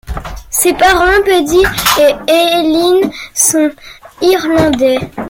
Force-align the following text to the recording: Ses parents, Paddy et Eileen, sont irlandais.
Ses 0.49 0.73
parents, 0.73 1.21
Paddy 1.23 1.59
et 1.99 2.15
Eileen, 2.27 3.11
sont 3.35 3.69
irlandais. 4.23 4.97